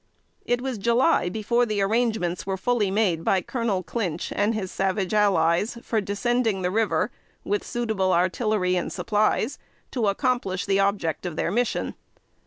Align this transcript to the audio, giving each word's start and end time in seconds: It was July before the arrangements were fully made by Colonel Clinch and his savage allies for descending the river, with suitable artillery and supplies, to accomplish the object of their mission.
It 0.47 0.61
was 0.63 0.79
July 0.79 1.29
before 1.29 1.63
the 1.67 1.79
arrangements 1.83 2.43
were 2.43 2.57
fully 2.57 2.89
made 2.89 3.23
by 3.23 3.41
Colonel 3.43 3.83
Clinch 3.83 4.33
and 4.35 4.55
his 4.55 4.71
savage 4.71 5.13
allies 5.13 5.77
for 5.83 6.01
descending 6.01 6.63
the 6.63 6.71
river, 6.71 7.11
with 7.43 7.63
suitable 7.63 8.11
artillery 8.11 8.75
and 8.75 8.91
supplies, 8.91 9.59
to 9.91 10.07
accomplish 10.07 10.65
the 10.65 10.79
object 10.79 11.27
of 11.27 11.35
their 11.35 11.51
mission. 11.51 11.93